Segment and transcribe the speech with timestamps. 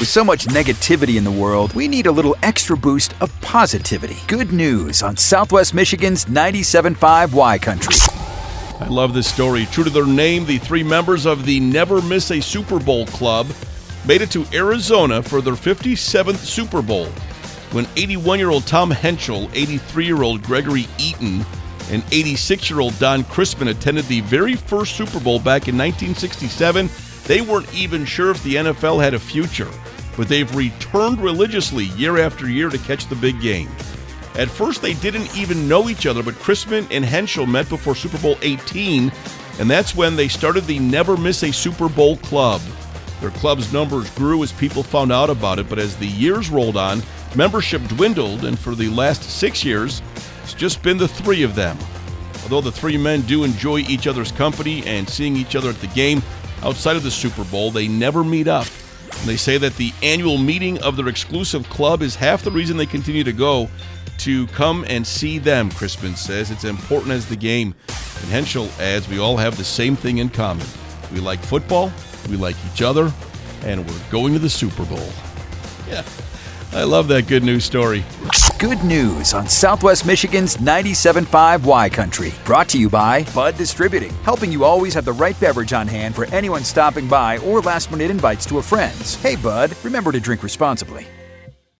[0.00, 4.16] With so much negativity in the world, we need a little extra boost of positivity.
[4.28, 7.94] Good news on Southwest Michigan's 97.5 Y Country.
[8.80, 9.66] I love this story.
[9.66, 13.46] True to their name, the three members of the Never Miss a Super Bowl Club
[14.06, 17.04] made it to Arizona for their 57th Super Bowl
[17.72, 21.44] when 81 year old Tom Henschel, 83 year old Gregory Eaton,
[21.90, 26.88] and 86 year old Don Crisman attended the very first Super Bowl back in 1967.
[27.26, 29.68] They weren't even sure if the NFL had a future,
[30.16, 33.68] but they've returned religiously year after year to catch the big game.
[34.36, 38.18] At first, they didn't even know each other, but Crisman and Henschel met before Super
[38.18, 39.12] Bowl 18,
[39.58, 42.60] and that's when they started the Never Miss a Super Bowl Club.
[43.20, 46.76] Their club's numbers grew as people found out about it, but as the years rolled
[46.76, 47.02] on,
[47.34, 50.00] membership dwindled, and for the last six years,
[50.42, 51.76] it's just been the three of them.
[52.42, 55.86] Although the three men do enjoy each other's company and seeing each other at the
[55.88, 56.22] game
[56.62, 58.66] outside of the Super Bowl, they never meet up.
[59.26, 62.86] They say that the annual meeting of their exclusive club is half the reason they
[62.86, 63.68] continue to go
[64.18, 66.50] to come and see them, Crisman says.
[66.50, 67.74] It's important as the game.
[67.88, 70.66] And Henschel adds, we all have the same thing in common.
[71.12, 71.92] We like football,
[72.28, 73.12] we like each other,
[73.62, 75.08] and we're going to the Super Bowl.
[75.88, 76.04] Yeah,
[76.72, 78.04] I love that good news story.
[78.60, 82.34] Good news on Southwest Michigan's 97.5 Y Country.
[82.44, 86.14] Brought to you by Bud Distributing, helping you always have the right beverage on hand
[86.14, 89.14] for anyone stopping by or last minute invites to a friend's.
[89.14, 91.06] Hey, Bud, remember to drink responsibly.